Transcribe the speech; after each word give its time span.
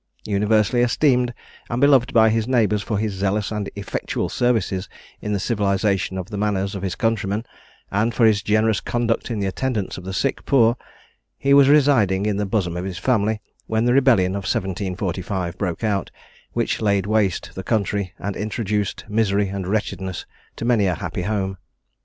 Universally 0.25 0.81
esteemed, 0.81 1.31
and 1.69 1.79
beloved 1.79 2.11
by 2.11 2.29
his 2.31 2.47
neighbours 2.47 2.81
for 2.81 2.97
his 2.97 3.13
zealous 3.13 3.51
and 3.51 3.69
effectual 3.75 4.29
services 4.29 4.89
in 5.21 5.31
the 5.31 5.39
civilisation 5.39 6.17
of 6.17 6.31
the 6.31 6.39
manners 6.39 6.73
of 6.73 6.81
his 6.81 6.95
countrymen, 6.95 7.45
and 7.91 8.11
for 8.15 8.25
his 8.25 8.41
generous 8.41 8.79
conduct 8.79 9.29
in 9.29 9.37
the 9.37 9.45
attendance 9.45 9.99
of 9.99 10.03
the 10.03 10.11
sick 10.11 10.43
poor, 10.43 10.75
he 11.37 11.53
was 11.53 11.69
residing 11.69 12.25
in 12.25 12.37
the 12.37 12.47
bosom 12.47 12.75
of 12.75 12.83
his 12.83 12.97
family, 12.97 13.43
when 13.67 13.85
the 13.85 13.93
rebellion 13.93 14.31
of 14.31 14.41
1745 14.45 15.55
broke 15.59 15.83
out, 15.83 16.09
which 16.53 16.81
laid 16.81 17.05
waste 17.05 17.51
the 17.53 17.61
country, 17.61 18.11
and 18.17 18.35
introduced 18.35 19.05
misery 19.07 19.49
and 19.49 19.67
wretchedness 19.67 20.25
to 20.55 20.65
many 20.65 20.87
a 20.87 20.95
happy 20.95 21.21
home. 21.21 21.57